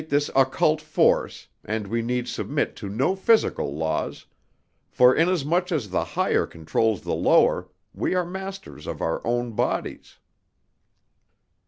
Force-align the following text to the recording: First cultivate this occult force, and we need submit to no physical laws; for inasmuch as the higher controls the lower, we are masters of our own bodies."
First 0.01 0.09
cultivate 0.09 0.17
this 0.17 0.31
occult 0.55 0.81
force, 0.81 1.47
and 1.63 1.85
we 1.85 2.01
need 2.01 2.27
submit 2.27 2.75
to 2.77 2.89
no 2.89 3.15
physical 3.15 3.75
laws; 3.77 4.25
for 4.89 5.13
inasmuch 5.13 5.71
as 5.71 5.91
the 5.91 6.03
higher 6.03 6.47
controls 6.47 7.01
the 7.01 7.13
lower, 7.13 7.67
we 7.93 8.15
are 8.15 8.25
masters 8.25 8.87
of 8.87 8.99
our 9.03 9.21
own 9.23 9.51
bodies." 9.51 10.17